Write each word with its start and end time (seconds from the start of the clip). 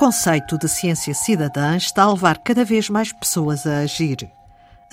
conceito 0.00 0.56
de 0.56 0.66
ciência 0.66 1.12
cidadã 1.12 1.76
está 1.76 2.04
a 2.04 2.10
levar 2.10 2.38
cada 2.38 2.64
vez 2.64 2.88
mais 2.88 3.12
pessoas 3.12 3.66
a 3.66 3.80
agir. 3.80 4.32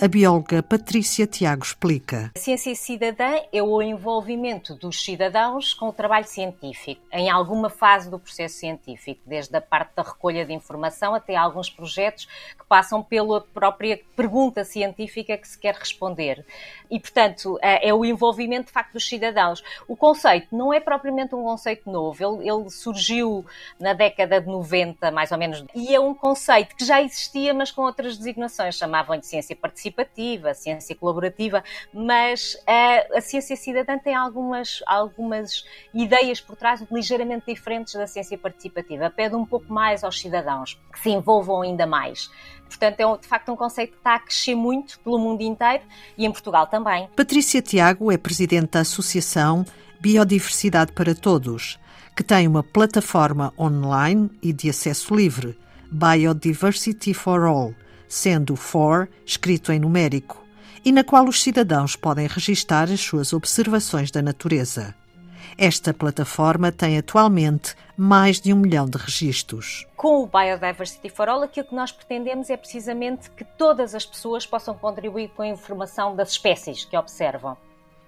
A 0.00 0.06
bióloga 0.06 0.62
Patrícia 0.62 1.26
Tiago 1.26 1.64
explica. 1.64 2.30
A 2.36 2.38
ciência 2.38 2.72
cidadã 2.76 3.34
é 3.52 3.60
o 3.60 3.82
envolvimento 3.82 4.76
dos 4.76 5.02
cidadãos 5.02 5.74
com 5.74 5.88
o 5.88 5.92
trabalho 5.92 6.24
científico, 6.24 7.02
em 7.12 7.28
alguma 7.28 7.68
fase 7.68 8.08
do 8.08 8.16
processo 8.16 8.54
científico, 8.54 9.20
desde 9.26 9.56
a 9.56 9.60
parte 9.60 9.96
da 9.96 10.04
recolha 10.04 10.46
de 10.46 10.52
informação 10.52 11.16
até 11.16 11.34
alguns 11.34 11.68
projetos 11.68 12.26
que 12.56 12.64
passam 12.68 13.02
pela 13.02 13.40
própria 13.40 14.00
pergunta 14.14 14.62
científica 14.62 15.36
que 15.36 15.48
se 15.48 15.58
quer 15.58 15.74
responder. 15.74 16.46
E, 16.88 17.00
portanto, 17.00 17.58
é, 17.60 17.88
é 17.88 17.92
o 17.92 18.04
envolvimento 18.04 18.66
de 18.66 18.72
facto 18.72 18.92
dos 18.92 19.08
cidadãos. 19.08 19.64
O 19.88 19.96
conceito 19.96 20.54
não 20.54 20.72
é 20.72 20.78
propriamente 20.78 21.34
um 21.34 21.42
conceito 21.42 21.90
novo, 21.90 22.22
ele, 22.22 22.48
ele 22.48 22.70
surgiu 22.70 23.44
na 23.80 23.94
década 23.94 24.40
de 24.40 24.46
90, 24.46 25.10
mais 25.10 25.32
ou 25.32 25.38
menos, 25.38 25.64
e 25.74 25.92
é 25.92 25.98
um 25.98 26.14
conceito 26.14 26.76
que 26.76 26.84
já 26.84 27.02
existia, 27.02 27.52
mas 27.52 27.72
com 27.72 27.82
outras 27.82 28.16
designações, 28.16 28.76
chamavam 28.76 29.18
de 29.18 29.26
ciência 29.26 29.56
participativa 29.56 29.87
participativa, 29.90 30.54
ciência 30.54 30.94
colaborativa, 30.94 31.62
mas 31.92 32.56
a, 32.66 33.18
a 33.18 33.20
ciência 33.20 33.56
cidadã 33.56 33.98
tem 33.98 34.14
algumas, 34.14 34.82
algumas 34.86 35.64
ideias 35.92 36.40
por 36.40 36.56
trás 36.56 36.84
ligeiramente 36.90 37.46
diferentes 37.46 37.94
da 37.94 38.06
ciência 38.06 38.36
participativa. 38.38 39.10
Pede 39.10 39.34
um 39.34 39.44
pouco 39.44 39.72
mais 39.72 40.04
aos 40.04 40.20
cidadãos 40.20 40.78
que 40.92 41.00
se 41.00 41.10
envolvam 41.10 41.62
ainda 41.62 41.86
mais. 41.86 42.30
Portanto, 42.68 43.00
é 43.00 43.16
de 43.16 43.26
facto 43.26 43.50
um 43.50 43.56
conceito 43.56 43.92
que 43.92 43.98
está 43.98 44.16
a 44.16 44.20
crescer 44.20 44.54
muito 44.54 44.98
pelo 45.00 45.18
mundo 45.18 45.40
inteiro 45.42 45.82
e 46.16 46.26
em 46.26 46.30
Portugal 46.30 46.66
também. 46.66 47.08
Patrícia 47.16 47.62
Tiago 47.62 48.12
é 48.12 48.18
presidente 48.18 48.72
da 48.72 48.80
Associação 48.80 49.64
Biodiversidade 50.00 50.92
para 50.92 51.14
Todos, 51.14 51.78
que 52.14 52.22
tem 52.22 52.46
uma 52.46 52.62
plataforma 52.62 53.52
online 53.58 54.30
e 54.42 54.52
de 54.52 54.68
acesso 54.70 55.14
livre, 55.14 55.58
Biodiversity 55.90 57.14
for 57.14 57.44
All 57.44 57.74
sendo 58.08 58.56
for 58.56 59.08
escrito 59.24 59.70
em 59.70 59.78
numérico, 59.78 60.42
e 60.84 60.90
na 60.90 61.04
qual 61.04 61.26
os 61.26 61.42
cidadãos 61.42 61.94
podem 61.94 62.26
registar 62.26 62.90
as 62.90 63.00
suas 63.00 63.32
observações 63.32 64.10
da 64.10 64.22
natureza. 64.22 64.94
Esta 65.56 65.92
plataforma 65.92 66.70
tem 66.70 66.98
atualmente 66.98 67.74
mais 67.96 68.40
de 68.40 68.52
um 68.52 68.56
milhão 68.56 68.86
de 68.86 68.96
registros. 68.96 69.86
Com 69.96 70.22
o 70.22 70.26
Biodiversity 70.26 71.08
for 71.08 71.28
All, 71.28 71.42
aquilo 71.42 71.66
que 71.66 71.74
nós 71.74 71.90
pretendemos 71.90 72.48
é 72.48 72.56
precisamente 72.56 73.30
que 73.32 73.44
todas 73.44 73.94
as 73.94 74.06
pessoas 74.06 74.46
possam 74.46 74.74
contribuir 74.74 75.30
com 75.30 75.42
a 75.42 75.48
informação 75.48 76.14
das 76.14 76.30
espécies 76.30 76.84
que 76.84 76.96
observam 76.96 77.56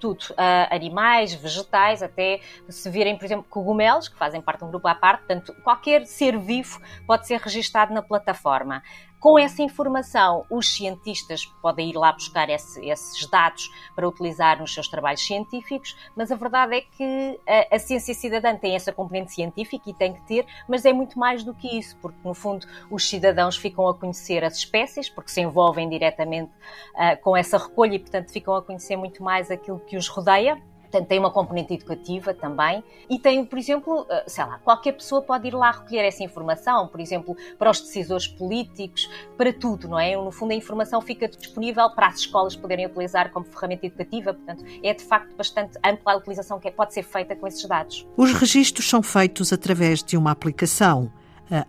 tudo, 0.01 0.25
uh, 0.31 0.75
animais, 0.75 1.35
vegetais, 1.35 2.03
até 2.03 2.41
se 2.69 2.91
virem, 2.91 3.17
por 3.17 3.27
exemplo, 3.27 3.45
cogumelos, 3.49 4.09
que 4.09 4.17
fazem 4.17 4.41
parte 4.41 4.61
de 4.61 4.65
um 4.65 4.71
grupo 4.71 4.89
à 4.89 4.95
parte, 4.95 5.21
portanto, 5.27 5.55
qualquer 5.63 6.07
ser 6.07 6.39
vivo 6.39 6.81
pode 7.07 7.27
ser 7.27 7.39
registado 7.39 7.93
na 7.93 8.03
plataforma. 8.03 8.83
Com 9.21 9.39
essa 9.39 9.63
informação, 9.63 10.47
os 10.51 10.75
cientistas 10.75 11.45
podem 11.61 11.91
ir 11.91 11.95
lá 11.95 12.11
buscar 12.11 12.49
esse, 12.49 12.83
esses 12.89 13.27
dados 13.27 13.71
para 13.95 14.09
utilizar 14.09 14.59
nos 14.59 14.73
seus 14.73 14.89
trabalhos 14.89 15.21
científicos, 15.21 15.95
mas 16.17 16.33
a 16.33 16.37
verdade 16.37 16.77
é 16.77 16.81
que 16.81 17.39
a, 17.47 17.77
a, 17.77 17.79
ciência 17.79 18.15
cidadã 18.15 18.57
tem 18.57 18.75
essa 18.75 18.91
componente 18.91 19.35
científica 19.35 19.91
e 19.91 19.93
tem 19.93 20.15
que 20.15 20.23
ter, 20.23 20.47
mas 20.67 20.87
é 20.87 20.93
muito 20.95 21.19
mais 21.19 21.45
do 21.45 21.53
que 21.53 21.79
isso, 21.79 21.99
porque 22.01 22.17
no 22.25 22.33
fundo 22.33 22.67
os 22.91 23.07
cidadãos 23.07 23.59
ficam 23.59 23.87
a 23.87 23.95
conhecer 23.95 24.43
as 24.43 24.57
espécies, 24.57 25.11
porque 25.11 25.31
se 25.31 25.43
envolvem 25.43 25.87
diretamente 25.87 26.51
uh, 26.95 27.21
com 27.23 27.37
essa 27.37 27.59
recolha 27.59 27.97
e, 27.97 27.99
portanto, 27.99 28.33
ficam 28.33 28.57
a 28.57 28.63
conhecer 28.63 28.97
muito 28.97 29.23
mais 29.23 29.51
aquilo 29.51 29.81
que 29.81 29.99
os 29.99 30.09
rodeia. 30.09 30.70
Portanto, 30.91 31.07
tem 31.07 31.19
uma 31.21 31.31
componente 31.31 31.73
educativa 31.73 32.35
também. 32.35 32.83
E 33.09 33.19
tem, 33.19 33.45
por 33.45 33.59
exemplo, 33.59 34.07
eh, 34.11 34.25
sei 34.27 34.45
lá, 34.45 34.59
qualquer 34.59 34.93
pessoa 34.93 35.23
pode 35.23 35.47
ir 35.47 35.55
lá 35.55 35.71
recolher 35.71 36.05
essa 36.05 36.25
informação, 36.25 36.89
por 36.89 37.01
exemplo, 37.01 37.37
para 37.57 37.71
os 37.71 37.81
decisores 37.81 38.27
políticos, 38.27 39.09
para 39.37 39.53
tudo, 39.53 39.89
não 39.89 39.99
é? 39.99 40.17
No 40.17 40.33
fundo, 40.33 40.53
a 40.53 40.57
informação 40.57 41.01
fica 41.01 41.29
disponível 41.29 41.89
para 41.91 42.09
as 42.09 42.17
escolas 42.19 42.57
poderem 42.57 42.87
utilizar 42.87 43.31
como 43.31 43.47
ferramenta 43.47 43.87
educativa. 43.87 44.35
Portanto, 44.35 44.65
é 44.83 44.93
de 44.93 45.05
facto 45.05 45.35
bastante 45.37 45.79
ampla 45.85 46.15
a 46.15 46.17
utilização 46.17 46.59
que 46.59 46.71
pode 46.73 46.93
ser 46.93 47.05
feita 47.05 47.37
com 47.37 47.47
esses 47.47 47.65
dados. 47.65 48.07
Os 48.17 48.33
registros 48.33 48.89
são 48.89 49.03
feitos 49.03 49.53
através 49.53 50.03
de 50.03 50.17
uma 50.17 50.33
aplicação, 50.33 51.11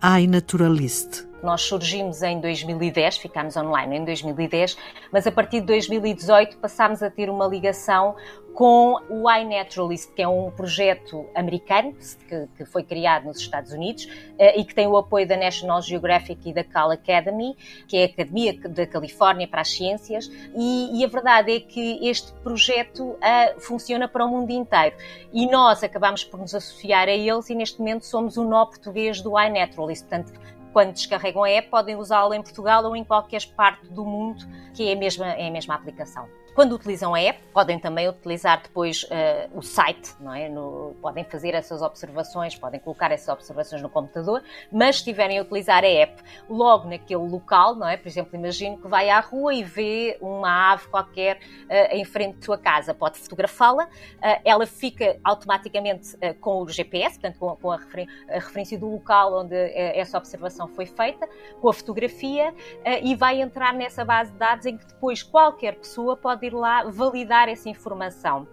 a 0.00 0.20
iNaturalist. 0.20 1.31
Nós 1.42 1.62
surgimos 1.62 2.22
em 2.22 2.40
2010, 2.40 3.16
ficámos 3.16 3.56
online 3.56 3.96
em 3.96 4.04
2010, 4.04 4.76
mas 5.12 5.26
a 5.26 5.32
partir 5.32 5.60
de 5.60 5.66
2018 5.66 6.58
passámos 6.58 7.02
a 7.02 7.10
ter 7.10 7.28
uma 7.28 7.46
ligação 7.46 8.14
com 8.54 9.00
o 9.08 9.30
iNaturalist, 9.30 10.12
que 10.12 10.22
é 10.22 10.28
um 10.28 10.50
projeto 10.50 11.26
americano 11.34 11.94
que, 12.28 12.48
que 12.56 12.64
foi 12.64 12.84
criado 12.84 13.24
nos 13.24 13.38
Estados 13.38 13.72
Unidos 13.72 14.04
uh, 14.04 14.58
e 14.58 14.64
que 14.64 14.74
tem 14.74 14.86
o 14.86 14.96
apoio 14.96 15.26
da 15.26 15.36
National 15.36 15.80
Geographic 15.80 16.50
e 16.50 16.52
da 16.52 16.62
Cal 16.62 16.90
Academy, 16.90 17.56
que 17.88 17.96
é 17.96 18.02
a 18.02 18.06
Academia 18.06 18.58
da 18.68 18.86
Califórnia 18.86 19.48
para 19.48 19.62
as 19.62 19.72
Ciências, 19.72 20.30
e, 20.54 21.00
e 21.00 21.04
a 21.04 21.08
verdade 21.08 21.56
é 21.56 21.60
que 21.60 22.06
este 22.06 22.32
projeto 22.34 23.02
uh, 23.02 23.60
funciona 23.60 24.06
para 24.06 24.24
o 24.24 24.28
mundo 24.28 24.50
inteiro. 24.50 24.96
E 25.32 25.46
nós 25.46 25.82
acabamos 25.82 26.22
por 26.22 26.38
nos 26.38 26.54
associar 26.54 27.08
a 27.08 27.12
eles 27.12 27.48
e 27.48 27.54
neste 27.54 27.78
momento 27.78 28.04
somos 28.04 28.36
o 28.36 28.44
nó 28.44 28.66
português 28.66 29.22
do 29.22 29.38
iNaturalist. 29.40 30.06
Portanto, 30.06 30.32
quando 30.72 30.92
descarregam 30.92 31.44
a 31.44 31.50
app, 31.50 31.68
podem 31.68 31.96
usá-la 31.96 32.36
em 32.36 32.42
Portugal 32.42 32.84
ou 32.84 32.96
em 32.96 33.04
qualquer 33.04 33.46
parte 33.54 33.86
do 33.88 34.04
mundo, 34.04 34.44
que 34.74 34.88
é 34.88 34.92
a 34.92 34.96
mesma, 34.96 35.26
é 35.26 35.48
a 35.48 35.50
mesma 35.50 35.74
aplicação. 35.74 36.28
Quando 36.54 36.74
utilizam 36.74 37.14
a 37.14 37.20
app, 37.20 37.42
podem 37.54 37.78
também 37.78 38.06
utilizar 38.06 38.60
depois 38.62 39.04
uh, 39.04 39.58
o 39.58 39.62
site, 39.62 40.14
não 40.20 40.34
é? 40.34 40.50
No, 40.50 40.94
podem 41.00 41.24
fazer 41.24 41.54
essas 41.54 41.80
observações, 41.80 42.54
podem 42.54 42.78
colocar 42.78 43.10
essas 43.10 43.30
observações 43.30 43.80
no 43.80 43.88
computador, 43.88 44.42
mas 44.70 44.96
se 44.96 45.00
estiverem 45.00 45.38
a 45.38 45.42
utilizar 45.42 45.82
a 45.82 45.88
app 45.88 46.22
logo 46.50 46.90
naquele 46.90 47.26
local, 47.26 47.74
não 47.74 47.88
é? 47.88 47.96
Por 47.96 48.06
exemplo, 48.06 48.36
imagino 48.36 48.76
que 48.76 48.86
vai 48.86 49.08
à 49.08 49.18
rua 49.20 49.54
e 49.54 49.64
vê 49.64 50.18
uma 50.20 50.72
ave 50.72 50.88
qualquer 50.88 51.38
uh, 51.38 51.96
em 51.96 52.04
frente 52.04 52.36
da 52.36 52.44
sua 52.44 52.58
casa, 52.58 52.92
pode 52.92 53.18
fotografá-la, 53.18 53.84
uh, 53.84 54.40
ela 54.44 54.66
fica 54.66 55.18
automaticamente 55.24 56.16
com 56.40 56.62
o 56.62 56.68
GPS, 56.68 57.18
portanto, 57.18 57.38
com, 57.38 57.56
com 57.56 57.70
a, 57.70 57.76
refer 57.78 58.06
a, 58.28 58.34
referência 58.34 58.78
do 58.78 58.90
local 58.90 59.40
onde 59.40 59.54
essa 59.74 60.18
observação 60.18 60.68
foi 60.68 60.84
feita, 60.84 61.26
com 61.60 61.68
a 61.68 61.72
fotografia, 61.72 62.54
e 63.02 63.14
vai 63.14 63.40
entrar 63.40 63.72
nessa 63.72 64.04
base 64.04 64.32
de 64.32 64.38
dados 64.38 64.66
em 64.66 64.76
que 64.76 64.86
depois 64.86 65.22
qualquer 65.22 65.76
pessoa 65.76 66.16
pode 66.16 66.41
pode 66.42 66.46
ir 66.46 66.54
lá 66.54 66.84
validar 66.84 67.48
essa 67.48 67.68
informação. 67.68 68.48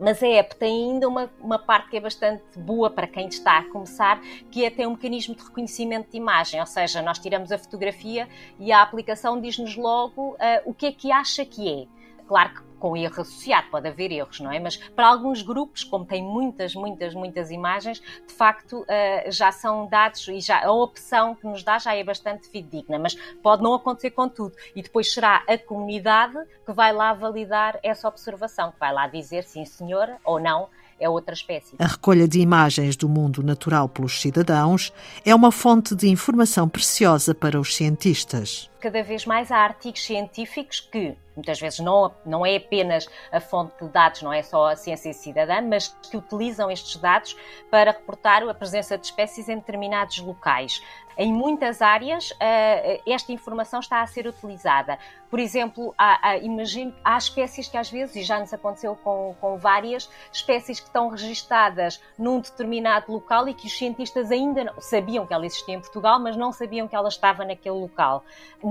Mas 0.00 0.22
a 0.22 0.26
app 0.26 0.56
tem 0.56 0.90
ainda 0.90 1.06
uma, 1.06 1.30
uma 1.38 1.58
parte 1.58 1.90
que 1.90 1.96
é 1.98 2.00
bastante 2.00 2.58
boa 2.58 2.90
para 2.90 3.06
quem 3.06 3.28
está 3.28 3.58
a 3.58 3.70
começar, 3.70 4.20
que 4.50 4.64
é 4.64 4.70
ter 4.70 4.86
um 4.86 4.92
mecanismo 4.92 5.34
de 5.34 5.44
reconhecimento 5.44 6.10
de 6.10 6.16
imagem, 6.16 6.58
ou 6.58 6.66
seja, 6.66 7.02
nós 7.02 7.18
tiramos 7.18 7.52
a 7.52 7.58
fotografia 7.58 8.26
e 8.58 8.72
a 8.72 8.82
aplicação 8.82 9.40
diz-nos 9.40 9.76
logo 9.76 10.30
uh, 10.32 10.36
o 10.64 10.72
que 10.72 10.86
é 10.86 10.92
que 10.92 11.12
acha 11.12 11.44
que 11.44 11.82
é. 11.82 11.86
Claro 12.26 12.54
que 12.54 12.65
com 12.78 12.96
erro 12.96 13.20
associado, 13.20 13.68
pode 13.70 13.88
haver 13.88 14.12
erros, 14.12 14.40
não 14.40 14.52
é? 14.52 14.58
Mas 14.58 14.76
para 14.76 15.08
alguns 15.08 15.42
grupos, 15.42 15.84
como 15.84 16.04
tem 16.04 16.22
muitas, 16.22 16.74
muitas, 16.74 17.14
muitas 17.14 17.50
imagens, 17.50 18.00
de 18.26 18.32
facto 18.34 18.80
uh, 18.80 19.30
já 19.30 19.50
são 19.52 19.86
dados 19.86 20.26
e 20.28 20.40
já 20.40 20.64
a 20.64 20.72
opção 20.72 21.34
que 21.34 21.46
nos 21.46 21.62
dá 21.62 21.78
já 21.78 21.94
é 21.94 22.04
bastante 22.04 22.48
fidedigna, 22.48 22.98
mas 22.98 23.14
pode 23.42 23.62
não 23.62 23.74
acontecer 23.74 24.10
com 24.10 24.28
tudo. 24.28 24.54
E 24.74 24.82
depois 24.82 25.12
será 25.12 25.42
a 25.48 25.58
comunidade 25.58 26.36
que 26.64 26.72
vai 26.72 26.92
lá 26.92 27.12
validar 27.12 27.78
essa 27.82 28.08
observação, 28.08 28.72
que 28.72 28.80
vai 28.80 28.92
lá 28.92 29.06
dizer 29.06 29.44
sim 29.44 29.64
senhora 29.64 30.18
ou 30.24 30.38
não 30.38 30.68
é 30.98 31.08
outra 31.08 31.34
espécie. 31.34 31.76
A 31.78 31.86
recolha 31.86 32.26
de 32.26 32.40
imagens 32.40 32.96
do 32.96 33.08
mundo 33.08 33.42
natural 33.42 33.88
pelos 33.88 34.20
cidadãos 34.20 34.92
é 35.24 35.34
uma 35.34 35.52
fonte 35.52 35.94
de 35.94 36.08
informação 36.08 36.68
preciosa 36.68 37.34
para 37.34 37.60
os 37.60 37.74
cientistas. 37.74 38.70
Cada 38.86 39.02
vez 39.02 39.26
mais 39.26 39.50
há 39.50 39.56
artigos 39.56 40.04
científicos 40.04 40.78
que 40.78 41.18
muitas 41.34 41.60
vezes 41.60 41.80
não, 41.80 42.14
não 42.24 42.46
é 42.46 42.54
apenas 42.54 43.08
a 43.30 43.40
fonte 43.40 43.84
de 43.84 43.90
dados, 43.90 44.22
não 44.22 44.32
é 44.32 44.42
só 44.42 44.70
a 44.70 44.76
ciência 44.76 45.12
cidadã, 45.12 45.60
mas 45.60 45.88
que 45.88 46.16
utilizam 46.16 46.70
estes 46.70 46.96
dados 46.96 47.36
para 47.68 47.90
reportar 47.90 48.42
a 48.48 48.54
presença 48.54 48.96
de 48.96 49.06
espécies 49.06 49.48
em 49.48 49.56
determinados 49.56 50.18
locais. 50.18 50.80
Em 51.18 51.32
muitas 51.32 51.80
áreas, 51.80 52.30
eh, 52.38 53.00
esta 53.06 53.32
informação 53.32 53.80
está 53.80 54.02
a 54.02 54.06
ser 54.06 54.26
utilizada. 54.26 54.98
Por 55.30 55.40
exemplo, 55.40 55.94
há, 55.96 56.32
há, 56.32 56.34
há 57.04 57.16
espécies 57.16 57.68
que 57.68 57.76
às 57.78 57.90
vezes, 57.90 58.16
e 58.16 58.22
já 58.22 58.38
nos 58.38 58.52
aconteceu 58.52 58.94
com, 58.96 59.34
com 59.40 59.56
várias, 59.56 60.10
espécies 60.30 60.78
que 60.78 60.86
estão 60.86 61.08
registadas 61.08 62.02
num 62.18 62.38
determinado 62.38 63.10
local 63.10 63.48
e 63.48 63.54
que 63.54 63.66
os 63.66 63.76
cientistas 63.76 64.30
ainda 64.30 64.64
não, 64.64 64.78
sabiam 64.78 65.26
que 65.26 65.32
ela 65.32 65.46
existia 65.46 65.74
em 65.74 65.80
Portugal, 65.80 66.20
mas 66.20 66.36
não 66.36 66.52
sabiam 66.52 66.86
que 66.86 66.94
ela 66.94 67.08
estava 67.08 67.46
naquele 67.46 67.78
local. 67.78 68.22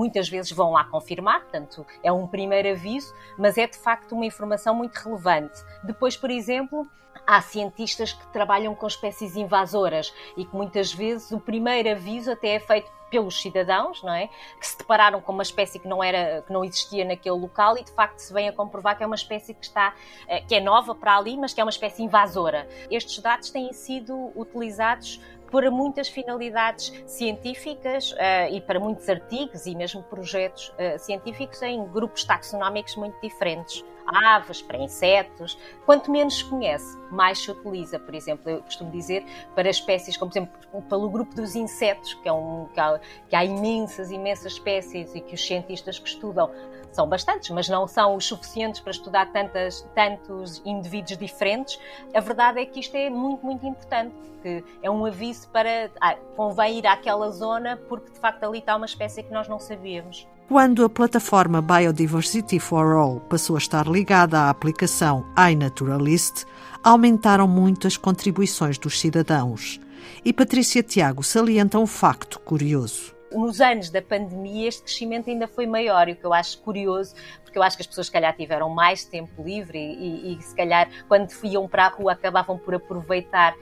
Muitas 0.05 0.29
vezes 0.29 0.51
vão 0.51 0.73
lá 0.73 0.83
confirmar, 0.83 1.41
portanto, 1.41 1.83
é 2.03 2.11
um 2.11 2.27
primeiro 2.27 2.69
aviso, 2.69 3.11
mas 3.39 3.57
é 3.57 3.65
de 3.65 3.75
facto 3.75 4.11
uma 4.11 4.23
informação 4.23 4.75
muito 4.75 4.95
relevante. 4.97 5.59
Depois, 5.83 6.15
por 6.15 6.29
exemplo, 6.29 6.87
há 7.25 7.41
cientistas 7.41 8.13
que 8.13 8.27
trabalham 8.27 8.75
com 8.75 8.85
espécies 8.85 9.35
invasoras 9.35 10.13
e 10.37 10.45
que 10.45 10.55
muitas 10.55 10.93
vezes 10.93 11.31
o 11.31 11.39
primeiro 11.39 11.89
aviso 11.89 12.31
até 12.31 12.49
é 12.49 12.59
feito 12.59 12.87
pelos 13.09 13.41
cidadãos, 13.41 14.03
não 14.03 14.13
é? 14.13 14.29
Que 14.59 14.67
se 14.67 14.77
depararam 14.77 15.19
com 15.19 15.31
uma 15.31 15.41
espécie 15.41 15.79
que 15.79 15.87
não 15.87 16.03
era, 16.03 16.43
que 16.43 16.53
não 16.53 16.63
existia 16.63 17.03
naquele 17.03 17.39
local 17.39 17.75
e 17.79 17.83
de 17.83 17.91
facto 17.91 18.19
se 18.19 18.31
vem 18.31 18.47
a 18.47 18.53
comprovar 18.53 18.95
que 18.95 19.03
é 19.03 19.07
uma 19.07 19.15
espécie 19.15 19.55
que 19.55 19.65
está, 19.65 19.95
eh, 20.27 20.41
que 20.41 20.53
é 20.53 20.59
nova 20.59 20.93
para 20.93 21.17
ali, 21.17 21.35
mas 21.35 21.51
que 21.51 21.59
é 21.59 21.63
uma 21.63 21.71
espécie 21.71 22.03
invasora. 22.03 22.67
Estes 22.91 23.17
dados 23.17 23.49
têm 23.49 23.73
sido 23.73 24.31
utilizados 24.35 25.19
para 25.55 25.71
muitas 25.71 26.09
finalidades 26.09 26.91
científicas 27.05 28.11
uh, 28.11 28.51
e 28.51 28.59
para 28.59 28.77
muitos 28.77 29.07
artigos 29.07 29.65
e 29.65 29.73
mesmo 29.73 30.03
projetos 30.03 30.67
uh, 30.71 30.99
científicos 30.99 31.61
em 31.61 31.81
grupos 31.85 32.25
taxonómicos 32.25 32.97
muito 32.97 33.17
diferentes 33.21 33.81
aves, 34.05 34.61
para 34.61 34.77
insetos. 34.77 35.57
Quanto 35.85 36.11
menos 36.11 36.37
se 36.37 36.45
conhece, 36.45 36.97
mais 37.11 37.39
se 37.39 37.51
utiliza. 37.51 37.99
Por 37.99 38.13
exemplo, 38.13 38.49
eu 38.49 38.61
costumo 38.61 38.91
dizer 38.91 39.25
para 39.53 39.69
espécies, 39.69 40.17
como 40.17 40.31
por 40.31 40.37
exemplo, 40.37 40.81
pelo 40.89 41.09
grupo 41.09 41.35
dos 41.35 41.55
insetos, 41.55 42.13
que, 42.15 42.27
é 42.27 42.33
um, 42.33 42.67
que, 42.73 42.79
há, 42.79 42.99
que 43.29 43.35
há 43.35 43.43
imensas, 43.43 44.11
imensas 44.11 44.53
espécies 44.53 45.13
e 45.15 45.21
que 45.21 45.35
os 45.35 45.45
cientistas 45.45 45.99
que 45.99 46.07
estudam 46.07 46.51
são 46.95 47.07
bastantes, 47.07 47.49
mas 47.49 47.67
não 47.67 47.87
são 47.87 48.15
os 48.15 48.25
suficientes 48.25 48.79
para 48.79 48.91
estudar 48.91 49.31
tantas, 49.31 49.81
tantos 49.93 50.61
indivíduos 50.65 51.17
diferentes. 51.17 51.77
A 52.13 52.21
verdade 52.21 52.61
é 52.61 52.65
que 52.65 52.79
isto 52.79 52.95
é 52.95 53.09
muito, 53.09 53.45
muito 53.45 53.65
importante, 53.65 54.15
que 54.41 54.63
é 54.81 54.89
um 54.89 55.05
aviso 55.05 55.49
para 55.49 55.91
ah, 55.99 56.15
convém 56.35 56.79
ir 56.79 56.87
àquela 56.87 57.29
zona 57.31 57.77
porque 57.89 58.11
de 58.11 58.19
facto 58.19 58.43
ali 58.45 58.59
está 58.59 58.75
uma 58.77 58.85
espécie 58.85 59.21
que 59.21 59.31
nós 59.31 59.47
não 59.47 59.59
sabíamos. 59.59 60.25
Quando 60.47 60.86
a 60.86 60.89
plataforma 60.89 61.59
Biodiversity 61.59 62.59
for 62.59 62.94
All 62.94 63.19
passou 63.19 63.56
a 63.56 63.59
estar 63.59 63.88
ligada 63.88 64.42
à 64.42 64.50
aplicação 64.51 65.25
iNaturalist, 65.51 66.45
aumentaram 66.83 67.47
muito 67.47 67.88
as 67.88 67.97
contribuições 67.97 68.77
dos 68.77 69.00
cidadãos. 69.00 69.81
E 70.24 70.31
Patrícia 70.31 70.83
Tiago 70.83 71.24
salienta 71.24 71.80
um 71.80 71.88
facto 71.88 72.39
curioso 72.39 73.15
nos 73.36 73.59
anos 73.59 73.89
da 73.89 74.01
pandemia 74.01 74.68
este 74.68 74.83
crescimento 74.83 75.30
ainda 75.30 75.47
foi 75.47 75.68
maior, 75.68 76.07
e 76.07 76.13
o 76.13 76.15
que 76.15 76.25
eu 76.25 76.33
acho 76.33 76.57
curioso, 76.62 77.13
porque 77.44 77.57
eu 77.57 77.63
acho 77.63 77.75
que 77.75 77.83
as 77.83 77.88
pessoas 77.88 78.07
se 78.07 78.13
calhar 78.13 78.36
tiveram 78.36 78.69
mais 78.69 79.03
tempo 79.06 79.44
livre 79.44 79.77
e, 79.77 80.31
e, 80.33 80.38
e 80.38 80.41
se 80.41 80.56
calhar 80.56 80.89
quando 81.07 81.30
iam 81.44 81.68
para 81.68 81.86
a 81.86 81.89
rua 81.89 82.13
acabavam 82.13 82.57
por 82.57 82.75
aproveitar 82.75 83.56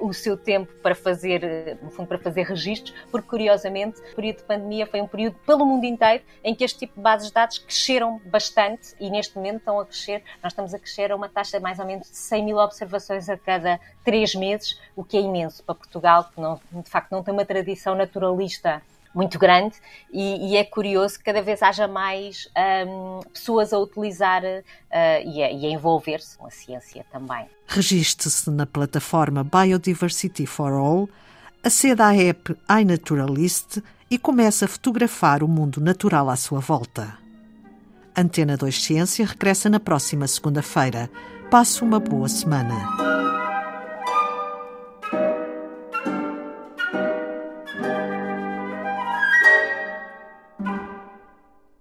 o 0.00 0.12
seu 0.12 0.36
tempo 0.36 0.72
para 0.82 0.94
fazer, 0.94 1.42
uh, 1.44 1.84
no 1.84 1.90
fundo, 1.90 2.08
para 2.08 2.18
fazer 2.18 2.42
registros, 2.42 2.94
porque 3.10 3.28
curiosamente 3.28 4.00
o 4.00 4.14
período 4.16 4.38
de 4.38 4.44
pandemia 4.44 4.86
foi 4.86 5.00
um 5.00 5.06
período 5.06 5.36
pelo 5.46 5.64
mundo 5.64 5.84
inteiro 5.84 6.24
em 6.42 6.54
que 6.54 6.64
este 6.64 6.80
tipo 6.80 6.94
de 6.96 7.00
bases 7.00 7.28
de 7.28 7.34
dados 7.34 7.58
cresceram 7.58 8.20
bastante 8.24 8.94
e 8.98 9.10
neste 9.10 9.36
momento 9.36 9.58
estão 9.58 9.78
a 9.78 9.86
crescer, 9.86 10.22
nós 10.42 10.52
estamos 10.52 10.74
a 10.74 10.78
crescer 10.78 11.12
a 11.12 11.16
uma 11.16 11.28
taxa 11.28 11.58
de 11.58 11.62
mais 11.62 11.78
ou 11.78 11.86
menos 11.86 12.10
de 12.10 12.16
100 12.16 12.44
mil 12.44 12.56
observações 12.56 13.28
a 13.28 13.36
cada 13.36 13.78
três 14.04 14.34
meses, 14.34 14.80
o 14.94 15.04
que 15.04 15.16
é 15.16 15.20
imenso 15.20 15.62
para 15.62 15.74
Portugal, 15.74 16.30
que 16.34 16.40
não, 16.40 16.60
de 16.72 16.90
facto 16.90 17.12
não 17.12 17.22
tem 17.22 17.32
uma 17.32 17.44
tradição 17.44 17.94
naturalista 17.94 18.82
muito 19.16 19.38
grande 19.38 19.74
e, 20.12 20.52
e, 20.52 20.56
é 20.56 20.62
curioso 20.62 21.18
que 21.18 21.24
cada 21.24 21.40
vez 21.40 21.62
haja 21.62 21.88
mais 21.88 22.48
um, 22.86 23.20
pessoas 23.32 23.72
a 23.72 23.78
utilizar 23.78 24.42
uh, 24.44 24.62
e 25.24 25.42
a, 25.42 25.46
a 25.46 25.72
envolver-se 25.72 26.36
com 26.36 26.46
a 26.46 26.50
ciência 26.50 27.04
também. 27.10 27.46
Registre-se 27.66 28.50
na 28.50 28.66
plataforma 28.66 29.42
Biodiversity 29.42 30.44
for 30.46 30.72
All, 30.72 31.08
aceda 31.64 32.06
à 32.06 32.14
app 32.14 32.54
iNaturalist 32.78 33.78
e 34.10 34.18
comece 34.18 34.66
a 34.66 34.68
fotografar 34.68 35.42
o 35.42 35.48
mundo 35.48 35.80
natural 35.80 36.28
à 36.28 36.36
sua 36.36 36.60
volta. 36.60 37.18
Antena 38.14 38.56
2 38.56 38.82
Ciência 38.82 39.26
regressa 39.26 39.68
na 39.68 39.80
próxima 39.80 40.26
segunda-feira. 40.26 41.10
Passe 41.50 41.82
uma 41.82 41.98
boa 41.98 42.28
semana. 42.28 43.15